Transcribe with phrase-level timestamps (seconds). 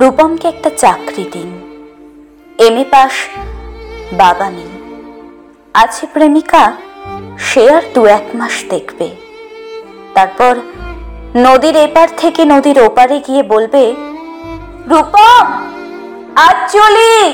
[0.00, 1.50] রূপমকে একটা চাকরি দিন।
[2.58, 3.12] এম এ পাস,
[4.12, 4.66] বাবা নেই।
[5.74, 6.72] আছে প্রেমিকা,
[7.38, 9.10] সে আর দু এক মাস দেখবে।
[10.14, 10.56] তারপর
[11.36, 13.94] নদীর এপার থেকে নদীর ওপারে গিয়ে বলবে,
[14.86, 15.46] রূপম,
[16.34, 17.32] আজ চলি।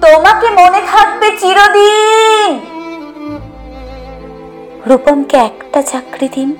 [0.00, 2.60] তোমাকে মনে থাকবে চিরদিন।
[4.86, 6.56] রূপমকে একটা চাকরি দিন।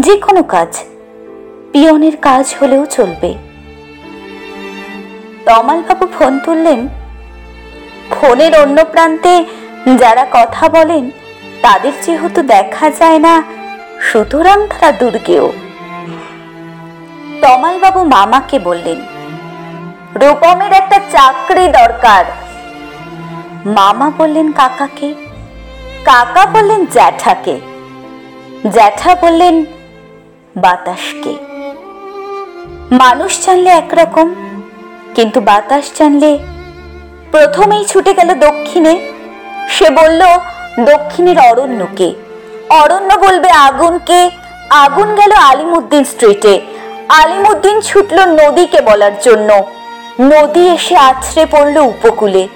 [0.00, 0.84] যে কোনো কাজ,
[1.72, 3.45] পিয়নের কাজ হলেও চলবে।
[5.46, 6.88] তমালবাবু ফোন তুললেন।
[8.10, 9.44] ফোনের অন্য প্রান্তে
[9.98, 11.10] যারা কথা বলেন,
[11.62, 13.42] তাদের যেহেতু দেখা যায় না,
[14.02, 15.52] সুতরাং তারা দুর্গেও
[17.42, 18.98] তমালবাবু মামাকে বললেন,
[20.14, 22.24] রূপমের একটা চাকরি দরকার।
[23.66, 25.14] মামা বললেন, কাকাকে?
[26.04, 27.60] কাকা বললেন, জ্যাঠাকে।
[28.72, 29.64] জ্যাঠা বললেন,
[30.56, 31.34] বাতাসকে।
[32.92, 34.34] মানুষ জানলে একরকম
[35.16, 36.38] কিন্তু বাতাস জানলে
[37.30, 38.94] প্রথমেই ছুটে গেল দক্ষিণে।
[39.68, 40.22] সে বলল,
[40.84, 42.14] দক্ষিণের অরণ্যকে,
[42.68, 44.30] অরণ্য বলবে আগুনকে।
[44.70, 46.60] আগুন গেল আলিমুদ্দিন স্ট্রিটে।
[47.08, 49.64] আলিমুদ্দিন ছুটল নদীকে বলার জন্য।
[50.20, 52.48] নদী এসে আছড়ে পড়ল উপকূলে।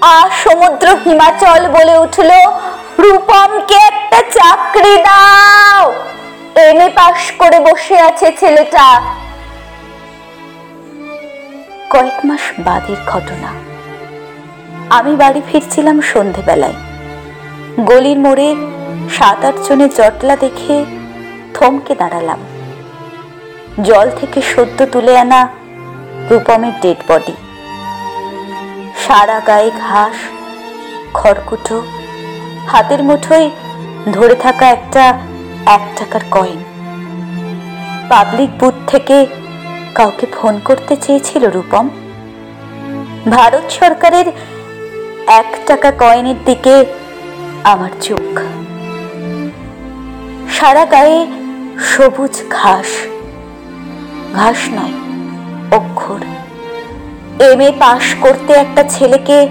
[0.00, 2.30] আর সমুদ্র হিমাচল বলে উঠল
[2.98, 5.94] রূপমকে একটা চাকরি দাও।
[6.54, 9.02] এম এ পাশ করে বসে আছে ছেলেটা।
[11.90, 13.50] কয়েক মাস বাদের ঘটনা।
[14.90, 16.74] আমি বাড়ি ফিরছিলাম সন্ধেবেলায়।
[17.80, 18.48] গলির মোড়ে
[19.10, 20.84] সাত আট জনের জটলা দেখে
[21.54, 22.40] থমকে দাঁড়ালাম।
[23.82, 25.48] জল থেকে সদ্য তুলে আনা
[26.30, 27.32] রূপমের ডেড বডি
[29.06, 30.16] সারা গায়ে ঘাস,
[31.14, 31.82] খড়কুটো,
[32.68, 33.50] হাতের মুঠোয়
[34.12, 35.04] ধরে থাকা একটা
[35.66, 36.60] এক টাকার কয়েন
[38.08, 39.26] পাবলিক বুথ থেকে
[39.94, 41.88] কাউকে ফোন করতে চেয়েছিল রূপম।
[43.30, 44.26] ভারত সরকারের
[45.26, 46.84] এক টাকা কয়েনের দিকে
[47.64, 48.40] আমার চোখ।
[50.56, 51.26] সারা গায়ে
[51.80, 52.88] সবুজ ঘাস।
[54.34, 54.94] ঘাস নয়,
[55.76, 56.20] অক্ষর।
[57.44, 59.48] এম এ পাশ করতে একটা ছেলেকে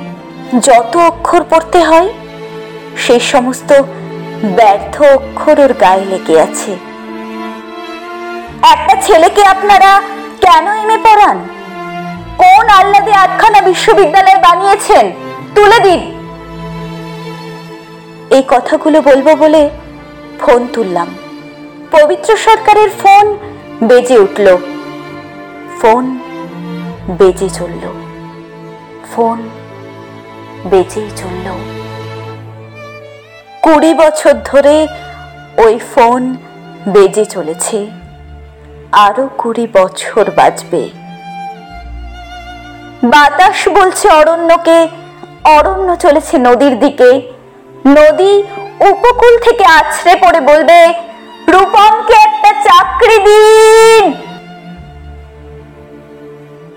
[0.62, 2.10] যত অক্ষর পড়তে হয়
[2.98, 3.74] সেই সমস্ত
[4.58, 6.72] ব্যর্থ অক্ষর ওর গায়ে লেগে আছে।
[8.62, 10.02] একটা ছেলেকে আপনারা
[10.42, 11.48] কেন এম পড়ান?
[12.38, 15.12] কোন আহ্লাদে আটখানা বিশ্ববিদ্যালয় বানিয়েছেন?
[15.56, 16.14] তুলে দিন।
[18.30, 19.70] এই কথাগুলো বলব বলে
[20.40, 21.08] ফোন তুললাম।
[21.92, 23.38] পবিত্র সরকারের ফোন
[23.84, 24.58] বেজে উঠল।
[25.82, 26.20] ফোন
[27.10, 27.94] বেজে চলল।
[29.16, 29.50] ফোন
[30.66, 31.52] বেজেই চলল।
[33.62, 34.88] কুড়ি বছর ধরে
[35.58, 36.36] ওই ফোন
[36.88, 37.88] বেজে চলেছে।
[38.92, 40.90] আরও কুড়ি বছর বাজবে
[43.04, 44.88] বাতাস বলছে অরণ্যকে,
[45.44, 47.22] অরণ্য চলেছে নদীর দিকে।
[47.88, 48.44] নদী
[48.80, 50.94] উপকূল থেকে আছড়ে পড়ে বলবে,
[51.48, 54.14] রূপমকে একটা চাকরি দিন।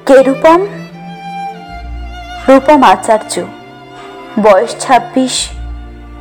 [0.06, 0.66] কে রূপম?
[2.48, 3.40] রূপম আচার্য,
[4.42, 5.48] বয়স ছাব্বিশ,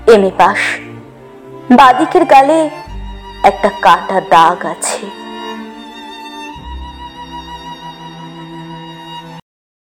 [0.08, 0.58] এম এ পাস
[1.72, 2.70] বাদিকের গালে
[3.44, 5.29] একটা কাটা দাগ আছে।